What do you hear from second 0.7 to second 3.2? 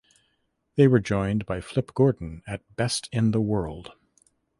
They were joined by Flip Gordon at Best